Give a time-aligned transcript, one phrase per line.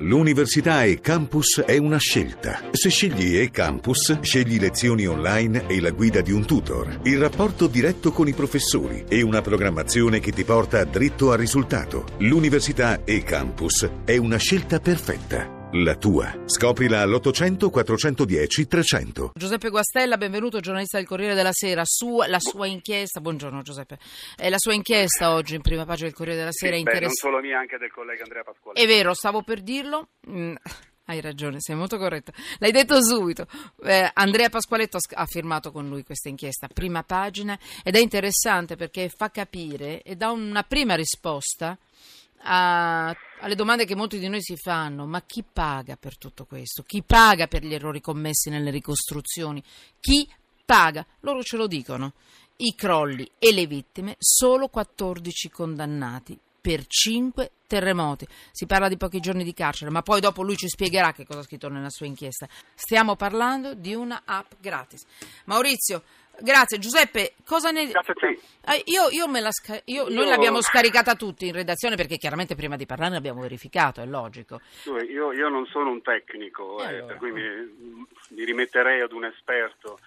[0.00, 2.60] L'università e campus è una scelta.
[2.70, 7.66] Se scegli e campus, scegli lezioni online e la guida di un tutor, il rapporto
[7.66, 12.04] diretto con i professori e una programmazione che ti porta dritto al risultato.
[12.18, 15.57] L'università e campus è una scelta perfetta.
[15.72, 16.34] La tua.
[16.46, 19.32] Scoprila all'800 410 300.
[19.34, 21.82] Giuseppe Guastella, benvenuto, giornalista del Corriere della Sera.
[21.84, 23.98] Su, la sua inchiesta, buongiorno Giuseppe,
[24.38, 27.00] eh, la sua inchiesta oggi in prima pagina del Corriere della Sera Sì, è beh,
[27.00, 28.80] non solo mia, anche del collega Andrea Pasquale.
[28.80, 30.08] È vero, stavo per dirlo.
[30.30, 30.54] Mm,
[31.04, 32.32] hai ragione, sei molto corretto.
[32.60, 33.46] L'hai detto subito.
[33.84, 39.10] Eh, Andrea Pasqualetto ha firmato con lui questa inchiesta, prima pagina, ed è interessante perché
[39.10, 41.76] fa capire e dà una prima risposta
[42.42, 45.06] a- alle domande che molti di noi si fanno.
[45.06, 46.82] Ma chi paga per tutto questo?
[46.82, 49.62] Chi paga per gli errori commessi nelle ricostruzioni?
[50.00, 50.28] Chi
[50.64, 51.04] paga?
[51.20, 52.12] Loro ce lo dicono.
[52.56, 58.26] I crolli e le vittime, solo 14 condannati per 5 terremoti.
[58.50, 61.40] Si parla di pochi giorni di carcere, ma poi dopo lui ci spiegherà che cosa
[61.40, 62.48] ha scritto nella sua inchiesta.
[62.74, 65.04] Stiamo parlando di una app gratis.
[65.44, 66.02] Maurizio,
[66.40, 66.78] grazie.
[66.78, 67.86] Giuseppe, cosa ne...
[67.88, 68.40] Grazie a te.
[68.72, 72.16] Eh, io, io me la sca- io- Io- Noi l'abbiamo scaricata tutti in redazione perché
[72.16, 74.60] chiaramente prima di parlare abbiamo verificato, è logico.
[75.08, 77.06] Io, non sono un tecnico, E eh, allora?
[77.06, 77.42] per cui mi,
[78.30, 79.98] mi rimetterei ad un esperto.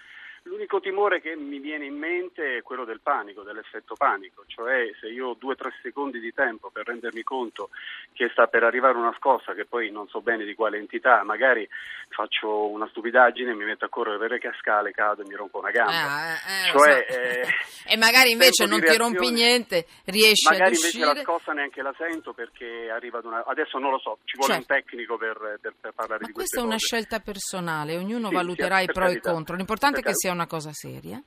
[0.44, 5.06] L'unico timore che mi viene in mente è quello del panico, dell'effetto panico, cioè se
[5.06, 7.70] io ho due o tre secondi di tempo per rendermi conto
[8.12, 11.66] che sta per arrivare una scossa che poi non so bene di quale entità, magari
[12.08, 15.70] faccio una stupidaggine, mi metto a correre per le cascale, cado e mi rompo una
[15.70, 15.92] gamba.
[15.92, 17.14] Ah, eh, lo cioè, so.
[17.14, 17.46] eh,
[17.94, 21.94] e magari invece non ti rompi niente, riesci ad Magari invece la scossa neanche la
[21.96, 23.44] sento perché arriva ad una...
[23.46, 24.72] Adesso non lo so, ci vuole Certo.
[24.72, 26.86] un tecnico per, per- per parlare Ma di questa queste è una cose.
[26.86, 29.30] scelta personale, ognuno Sì, valuterà sì, i pro e i carità.
[29.32, 29.56] contro.
[29.56, 31.22] L'importante è che sia una cosa seria.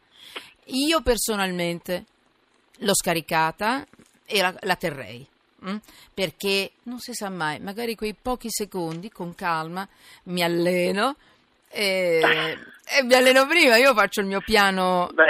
[0.66, 2.06] Io personalmente
[2.80, 3.86] l'ho scaricata
[4.25, 5.25] e la, la terrei.
[5.66, 5.75] mm?
[6.14, 9.88] Perché non si sa mai, magari quei pochi secondi con calma
[10.23, 11.16] mi alleno
[11.70, 13.78] e, e mi alleno prima.
[13.78, 15.09] Io faccio il mio piano.
[15.14, 15.30] Beh,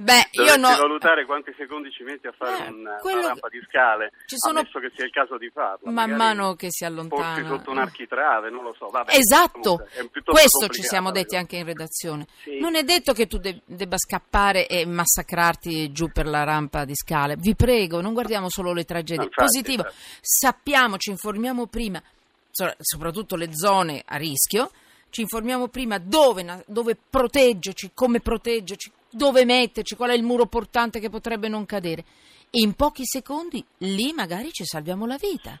[0.00, 0.68] Beh, io no.
[0.76, 4.36] valutare quanti secondi ci metti a fare Eh, un- quello- una rampa di scale, Ci
[4.38, 5.90] sono- ammesso che sia il caso di farlo.
[5.90, 7.46] Man mano che si allontana.
[7.46, 8.88] sotto un architrave, non lo so.
[8.88, 9.86] Vabbè, Esatto,
[10.24, 12.26] questo ci siamo detti anche in redazione.
[12.42, 12.58] Sì.
[12.58, 16.94] Non è detto che tu de- debba scappare e massacrarti giù per la rampa di
[16.94, 17.36] scale.
[17.36, 19.24] Vi prego, non guardiamo solo le tragedie.
[19.24, 19.96] Infatti, Positivo, infatti.
[20.20, 22.02] sappiamo, ci informiamo prima,
[22.50, 24.70] so- soprattutto le zone a rischio,
[25.10, 31.00] ci informiamo prima dove, dove proteggerci, come proteggerci, dove metterci, qual è il muro portante
[31.00, 32.04] che potrebbe non cadere.
[32.50, 35.58] E in pochi secondi lì magari ci salviamo la vita.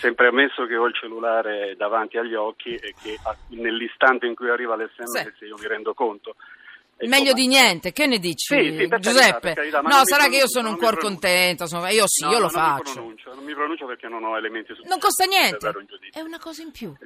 [0.00, 4.48] Sempre ammesso che ho il cellulare davanti agli occhi e che a- nell'istante in cui
[4.50, 6.36] arriva l'SMS io mi rendo conto.
[6.98, 9.52] E Meglio insomma, di niente, che ne dici Sì, sì, carità, Giuseppe?
[9.52, 12.24] carità, ma no, mi sarà che io sono un mi cuor contento, insomma, io sì,
[12.24, 12.92] no, io lo no, Non mi faccio.
[12.92, 16.38] pronuncio, non mi pronuncio perché non ho elementi sufficienti Non costa niente, un è una
[16.38, 16.94] cosa in più.
[16.98, 17.04] Sì.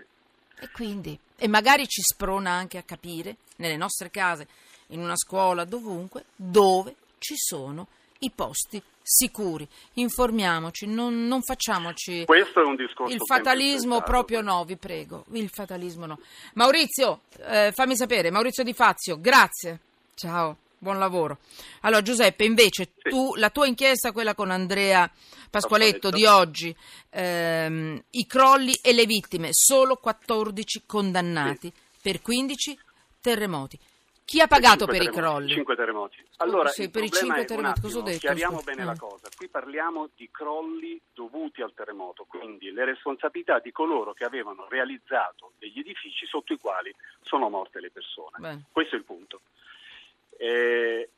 [0.63, 4.47] E quindi, e magari ci sprona anche a capire, nelle nostre case,
[4.91, 7.89] in una scuola, dovunque, dove ci sono
[8.21, 9.67] i posti sicuri.
[9.95, 15.49] Informiamoci, non, non facciamoci Questo è un discorso il fatalismo proprio no, vi prego, il
[15.49, 16.19] fatalismo no.
[16.55, 19.81] Maurizio, eh, fammi sapere, Maurizio Di Fazio, grazie.
[20.15, 21.39] Ciao, buon lavoro.
[21.81, 23.11] Allora Giuseppe, invece Sì.
[23.11, 25.11] tu, la tua inchiesta, quella con Andrea
[25.51, 26.75] Pasqualetto di oggi,
[27.11, 32.79] ehm, i crolli e le vittime, solo 14 condannati per 15
[33.21, 33.79] terremoti.
[34.31, 35.55] Chi ha pagato per i crolli?
[35.55, 36.25] Cinque terremoti.
[36.37, 38.19] Allora, sì, per i cinque terremoti, cosa ho detto?
[38.21, 38.71] Chiariamo Scusa.
[38.71, 38.93] bene Ah.
[38.93, 39.29] la cosa.
[39.37, 45.55] Qui parliamo di crolli dovuti al terremoto, quindi le responsabilità di coloro che avevano realizzato
[45.59, 48.37] degli edifici sotto i quali sono morte le persone.
[48.39, 48.63] Bene.
[48.71, 49.41] Questo è il punto.
[50.37, 51.11] Eh,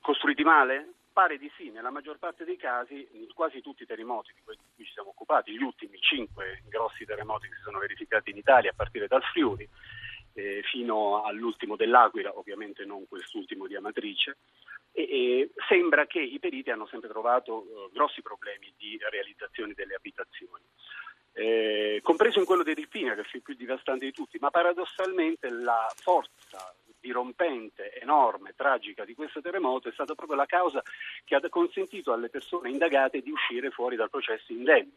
[0.00, 0.92] costruiti male?
[1.12, 4.56] Pare di sì, nella maggior parte dei casi, in quasi tutti i terremoti di cui
[4.84, 8.74] ci siamo occupati, gli ultimi cinque grossi terremoti che si sono verificati in Italia, a
[8.76, 9.68] partire dal Friuli,
[10.36, 14.36] eh, fino all'ultimo dell'Aquila, ovviamente non quest'ultimo di Amatrice,
[14.92, 19.94] e, e sembra che i periti hanno sempre trovato eh, grossi problemi di realizzazione delle
[19.94, 20.64] abitazioni.
[21.32, 25.90] Eh, compreso in quello dell'Irpina, che fu il più devastante di tutti, ma paradossalmente la
[25.94, 30.82] forza dirompente, enorme, tragica di questo terremoto è stata proprio la causa
[31.24, 34.92] che ha consentito alle persone indagate di uscire fuori dal processo indenni.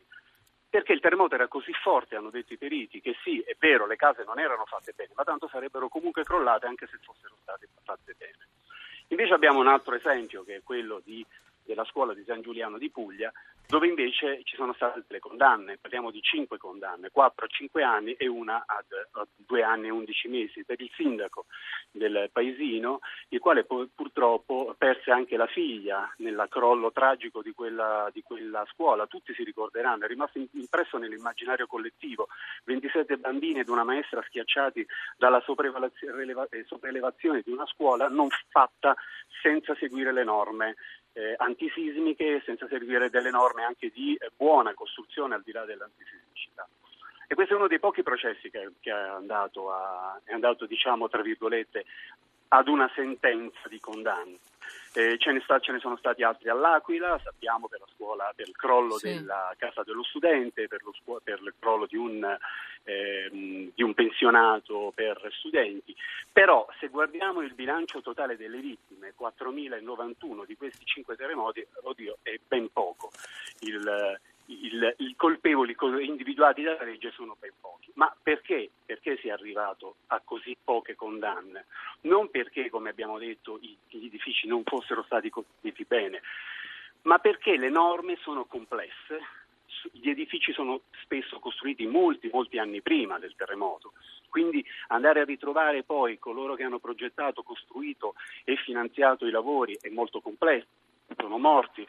[0.69, 3.95] Perché il terremoto era così forte, hanno detto i periti, che sì, è vero, le
[3.95, 8.13] case non erano fatte bene, ma tanto sarebbero comunque crollate anche se fossero state fatte
[8.15, 8.47] bene.
[9.07, 11.25] Invece abbiamo un altro esempio che è quello di
[11.69, 13.31] della scuola di San Giuliano di Puglia,
[13.67, 18.13] dove invece ci sono state delle condanne, parliamo di cinque condanne, quattro a cinque anni
[18.13, 18.83] e una a
[19.35, 21.45] due anni e undici mesi per il sindaco
[21.91, 28.23] del paesino, il quale purtroppo perse anche la figlia nel crollo tragico di quella, di
[28.23, 29.05] quella scuola.
[29.05, 32.27] Tutti si ricorderanno, è rimasto impresso nell'immaginario collettivo.
[32.63, 34.83] 27 bambini ed una maestra schiacciati
[35.15, 38.95] dalla eh, sopraelevazione di una scuola non fatta
[39.41, 40.75] senza seguire le norme
[41.13, 46.67] eh, antisismiche, senza seguire delle norme anche di eh, buona costruzione al di là dell'antisismicità.
[47.27, 51.07] E questo è uno dei pochi processi che, che è andato, a, è andato diciamo,
[51.09, 51.85] tra virgolette,
[52.49, 54.35] ad una sentenza di condanna.
[54.93, 58.55] Eh, ce, ne sta, ce, ne sono stati altri all'Aquila, sappiamo per, scuola, per il
[58.55, 59.13] crollo sì.
[59.13, 62.37] della casa dello studente, per, lo, per il crollo di un,
[62.89, 65.95] eh, di un, pensionato per studenti,
[66.31, 72.39] però se guardiamo il bilancio totale delle vittime, 4.091 di questi cinque terremoti, oddio, è
[72.47, 73.11] ben poco.
[73.59, 77.91] Il, il, i colpevoli individuati dalla legge sono ben pochi.
[77.93, 78.69] Ma perché?
[78.85, 81.65] Perché si è arrivato a così poche condanne?
[82.01, 86.21] Non perché, come abbiamo detto, gli edifici non fossero stati costruiti bene,
[87.03, 89.19] ma perché le norme sono complesse,
[89.91, 93.93] gli edifici sono spesso costruiti molti, molti anni prima del terremoto.
[94.29, 99.89] Quindi andare a ritrovare poi coloro che hanno progettato, costruito e finanziato i lavori è
[99.89, 100.67] molto complesso,
[101.17, 101.85] sono morti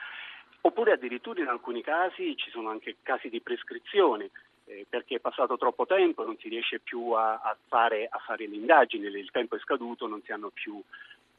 [0.62, 4.30] Oppure addirittura in alcuni casi ci sono anche casi di prescrizione,
[4.66, 8.46] eh, perché è passato troppo tempo, non si riesce più a, a, fare, a fare,
[8.46, 10.78] le indagini, il tempo è scaduto, non si hanno più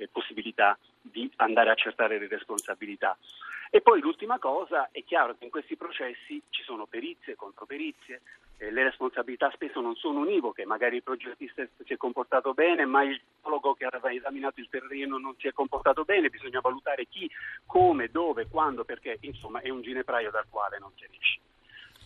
[0.02, 3.18] eh, possibilità di andare a accertare le responsabilità.
[3.70, 8.22] E poi l'ultima cosa, è chiaro che in questi processi ci sono perizie, controperizie,
[8.58, 13.04] eh, le responsabilità spesso non sono univoche, magari il progettista si è comportato bene, ma
[13.04, 17.30] il geologo che aveva esaminato il terreno non si è comportato bene, bisogna valutare chi,
[17.66, 21.40] come, dove, quando, perché insomma è un ginepraio dal quale non si esce.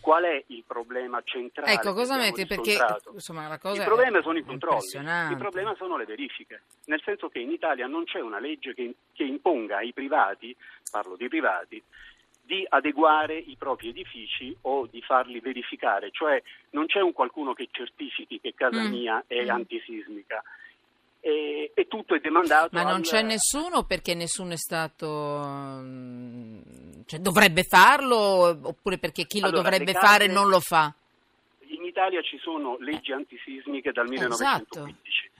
[0.00, 1.72] Qual è il problema centrale?
[1.72, 2.46] Ecco, cosa metti?
[2.46, 2.78] Perché
[3.12, 7.28] insomma, la cosa il problema sono i controlli, il problema sono le verifiche, nel senso
[7.28, 10.54] che in Italia non c'è una legge che, che imponga ai privati,
[10.90, 11.82] parlo di privati,
[12.46, 16.40] di adeguare i propri edifici o di farli verificare, cioè
[16.70, 18.90] non c'è un qualcuno che certifichi che casa mm.
[18.90, 19.50] mia è mm.
[19.50, 20.42] antisismica.
[21.26, 22.68] E, e, tutto è demandato.
[22.70, 23.00] Ma non al...
[23.02, 25.42] c'è nessuno perché nessuno è stato.
[25.44, 26.60] Mm,
[27.04, 30.06] cioè, dovrebbe farlo oppure perché chi lo allora, dovrebbe case...
[30.06, 30.94] fare non lo fa?
[31.66, 34.94] In Italia ci sono leggi antisismiche dal 1915.
[35.02, 35.34] Esatto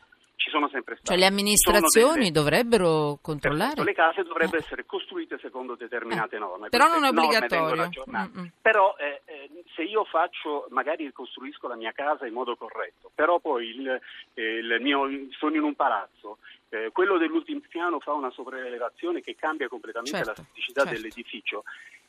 [0.47, 1.09] ci sono sempre state.
[1.09, 2.31] Cioè le amministrazioni delle...
[2.31, 3.83] dovrebbero controllare?
[3.83, 4.65] le case dovrebbero eh.
[4.65, 6.39] essere costruite secondo determinate eh.
[6.39, 6.69] norme.
[6.69, 7.91] Però non è obbligatorio.
[8.09, 8.47] Mm, mm.
[8.63, 9.26] Però eh, eh,
[9.75, 14.01] se io faccio, magari costruisco la mia casa in modo corretto, però poi il,
[14.35, 16.39] eh, il mio, sono in un palazzo,
[16.71, 20.97] eh, quello dell'ultimo piano fa una sopraelevazione che cambia completamente certo, la fisicità certo.
[20.97, 21.65] dell'edificio.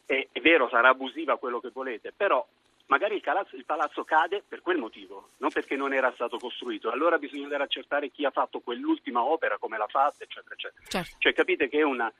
[0.05, 2.45] È, è vero, sarà abusiva quello che volete, però
[2.87, 6.89] magari il palazzo, il palazzo, cade per quel motivo, non perché non era stato costruito.
[6.89, 10.85] Allora bisogna andare a accertare chi ha fatto quell'ultima opera, come l'ha fatta, eccetera, eccetera.
[10.87, 11.15] Certo.
[11.19, 12.11] Cioè capite che è una,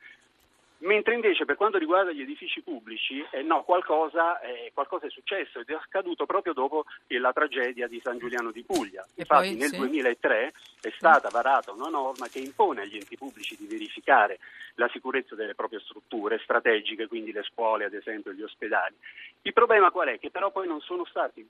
[0.80, 5.60] Mentre invece per quanto riguarda gli edifici pubblici, eh, no, qualcosa, eh, qualcosa, è successo
[5.60, 9.04] ed è accaduto proprio dopo la tragedia di San Giuliano di Puglia.
[9.16, 9.78] E Infatti poi, nel sì.
[9.78, 14.38] 2003 è stata varata una norma che impone agli enti pubblici di verificare
[14.76, 18.96] la sicurezza delle proprie strutture strategiche, quindi le scuole ad esempio, gli ospedali.
[19.42, 20.20] Il problema qual è?
[20.20, 21.48] Che però poi non sono stati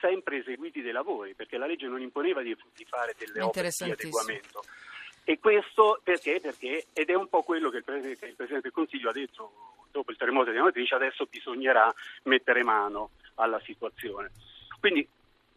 [0.00, 3.90] sempre eseguiti dei lavori, perché la legge non imponeva di, di fare delle opere di
[3.90, 4.62] adeguamento.
[5.28, 6.38] E questo perché?
[6.40, 9.52] Perché, ed è un po' quello che il, Presidente, il Presidente del Consiglio ha detto
[9.90, 11.92] dopo il terremoto di Amatrice, adesso bisognerà
[12.24, 14.30] mettere mano alla situazione.
[14.78, 15.04] Quindi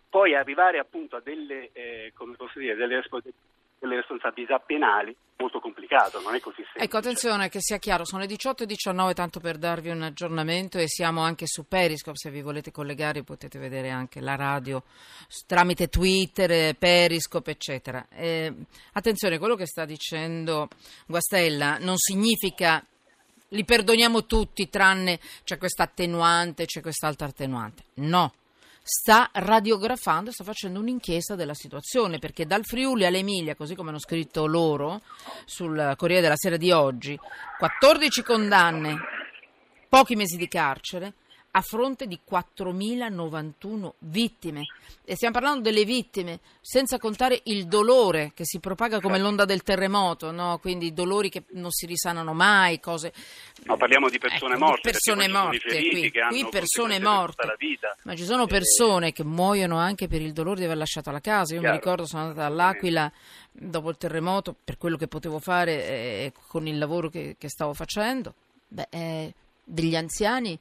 [0.09, 2.11] poi arrivare appunto a delle, eh,
[2.55, 3.03] dire, delle,
[3.77, 6.83] delle responsabilità penali molto complicato, non è così semplice.
[6.83, 10.77] Ecco, attenzione che sia chiaro, sono le 18 e 19 tanto per darvi un aggiornamento
[10.77, 14.83] e siamo anche su Periscope, se vi volete collegare potete vedere anche la radio
[15.47, 18.05] tramite Twitter, Periscope eccetera.
[18.11, 18.53] Eh,
[18.93, 20.67] attenzione, quello che sta dicendo
[21.07, 22.83] Guastella non significa
[23.53, 27.83] li perdoniamo tutti tranne c'è questa attenuante, c'è quest'altra attenuante.
[27.95, 28.33] No,
[28.81, 34.45] sta radiografando, sta facendo un'inchiesta della situazione, perché dal Friuli all'Emilia, così come hanno scritto
[34.45, 35.01] loro
[35.45, 37.19] sul Corriere della Sera di oggi,
[37.57, 38.97] 14 condanne,
[39.87, 41.13] pochi mesi di carcere,
[41.51, 44.67] a fronte di 4.091 vittime.
[45.03, 49.63] E stiamo parlando delle vittime, senza contare il dolore che si propaga come l'onda del
[49.63, 50.59] terremoto, no?
[50.59, 53.11] quindi dolori che non si risanano mai, cose...
[53.63, 54.91] No, parliamo di persone ecco, morte.
[54.91, 57.57] Persone morte, qui, qui persone morte.
[58.03, 61.55] Ma ci sono persone che muoiono anche per il dolore di aver lasciato la casa.
[61.55, 61.75] Io Chiaro.
[61.75, 63.11] mi ricordo, sono andata all'Aquila
[63.51, 67.73] dopo il terremoto, per quello che potevo fare eh, con il lavoro che, che stavo
[67.73, 68.33] facendo
[68.67, 70.57] Beh, eh, degli anziani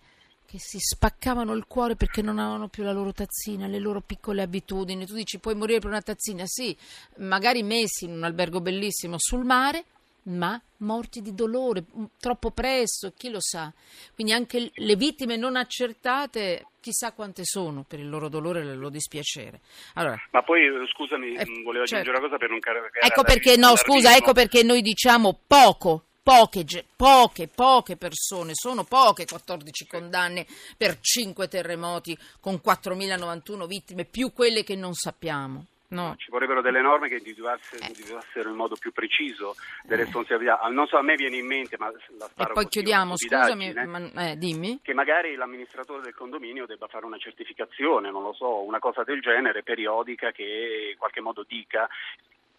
[0.49, 4.41] che si spaccavano il cuore perché non avevano più la loro tazzina, le loro piccole
[4.41, 5.05] abitudini.
[5.05, 6.45] Tu dici puoi morire per una tazzina?
[6.47, 6.75] Sì,
[7.19, 9.85] magari messi in un albergo bellissimo sul mare,
[10.23, 13.71] ma morti di dolore mm, troppo presto, chi lo sa.
[14.15, 18.79] Quindi anche le vittime non accertate, chissà quante sono per il loro dolore e il
[18.79, 19.61] loro dispiacere.
[19.95, 20.63] Allora, ma poi
[20.95, 22.11] scusami, eh, volevo aggiungere certo.
[22.11, 23.07] una cosa per non caricare.
[23.07, 29.25] Ecco perché no, scusa, ecco perché noi diciamo poco poche, poche, poche persone, sono poche
[29.25, 30.45] 14 condanne
[30.77, 35.65] per 5 terremoti con 4.091 vittime, più quelle che non sappiamo.
[35.91, 36.15] No.
[36.19, 38.51] Ci vorrebbero delle norme che individuassero, eh.
[38.51, 39.55] in modo più preciso
[39.85, 39.97] le eh.
[39.97, 40.61] responsabilità.
[40.71, 44.29] Non so, a me viene in mente, ma la sparo E poi chiudiamo, scusami, ma,
[44.29, 44.81] eh, dimmi.
[44.83, 49.23] Che magari l'amministratore del condominio debba fare una certificazione, non lo so, una cosa del
[49.23, 51.89] genere, periodica, che in qualche modo dica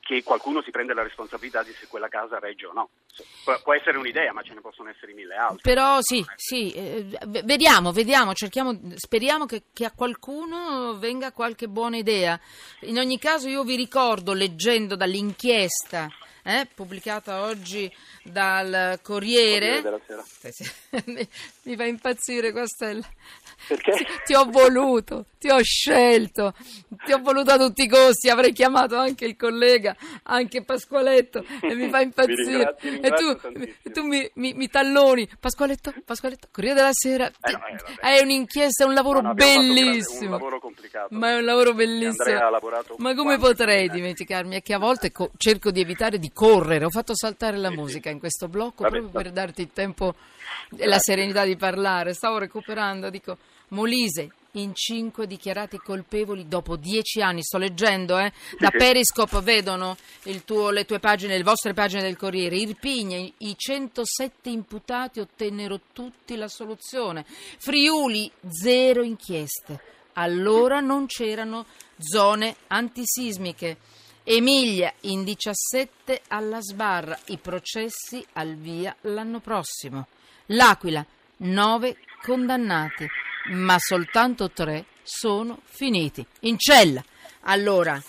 [0.10, 2.90] che qualcuno si prende la responsabilità di se quella casa regge o no.
[3.44, 5.62] Può essere un'idea, ma ce ne possono essere mille altre.
[5.62, 7.06] Però sì, sì, eh,
[7.44, 12.40] vediamo, vediamo, cerchiamo, speriamo che, che, a qualcuno venga qualche buona idea.
[12.82, 16.08] In ogni caso io vi ricordo, leggendo dall'inchiesta
[16.44, 17.92] eh, pubblicata oggi
[18.24, 21.28] dal Corriere, Corriere
[21.64, 23.08] mi fa impazzire questa è la...
[23.68, 24.06] Perché?
[24.26, 26.54] Ti ho voluto, ti ho scelto,
[27.06, 31.74] ti ho voluto a tutti i costi, avrei chiamato anche il collega, anche Pasqualetto, e
[31.76, 32.76] mi fa impazzire.
[32.82, 33.40] mi e tu,
[33.94, 37.60] tu mi, mi, mi, talloni, Pasqualetto, Pasqualetto, Corriere della Sera, eh no,
[38.02, 40.36] eh, è un'inchiesta, è un lavoro no, bellissimo.
[40.36, 41.08] Un lavoro complicato.
[41.16, 42.38] Ma è un lavoro bellissimo.
[42.98, 43.90] Ma come potrei eh.
[43.90, 44.58] dimenticarmi?
[44.58, 47.76] È che a volte co- cerco di evitare di correre, ho fatto saltare la sì,
[47.76, 48.16] musica sì.
[48.16, 50.16] in questo blocco Vabbè, proprio per darti il tempo
[50.76, 52.14] e la serenità di parlare.
[52.14, 53.38] Stavo recuperando, dico,
[53.70, 57.44] Molise, in cinque dichiarati colpevoli dopo dieci anni.
[57.44, 58.32] Sto leggendo, eh?
[58.58, 59.98] Da Periscope vedono
[60.46, 62.58] tuo, le tue pagine, le vostre pagine del Corriere.
[62.58, 67.26] Irpigna, i 107 imputati ottennero tutti la soluzione.
[67.28, 69.80] Friuli, zero inchieste.
[70.14, 71.66] Allora non c'erano
[71.98, 73.78] zone antisismiche.
[74.24, 77.18] Emilia, in 17 alla sbarra.
[77.28, 80.08] I processi al via l'anno prossimo.
[80.48, 81.06] L'Aquila,
[81.38, 83.08] nove condannati,
[83.50, 87.04] ma soltanto tre sono finiti in cella.
[87.42, 88.02] Allora,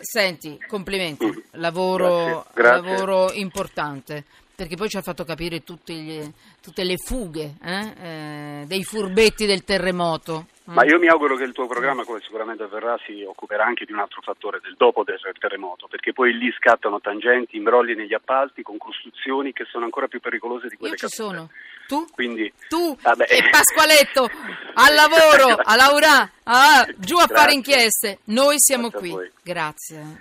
[0.00, 2.92] senti, complimenti, lavoro, grazie, grazie.
[2.92, 4.24] lavoro importante
[4.60, 9.64] perché poi ci ha fatto capire gli, tutte le fughe eh, eh, dei furbetti del
[9.64, 10.48] terremoto.
[10.72, 13.92] Ma io mi auguro che il tuo programma, come sicuramente avverrà, si occuperà anche di
[13.92, 18.62] un altro fattore, del dopo del terremoto, perché poi lì scattano tangenti, imbrogli negli appalti
[18.62, 21.50] con costruzioni che sono ancora più pericolose di quelle che ci sono.
[21.88, 22.06] Tu?
[22.12, 23.26] Quindi, tu vabbè.
[23.28, 24.30] e Pasqualetto
[24.74, 27.36] al lavoro, a Laura, ah, giù a Grazie.
[27.36, 28.18] fare inchieste.
[28.26, 29.30] Noi siamo Grazie qui.
[29.42, 30.18] Grazie.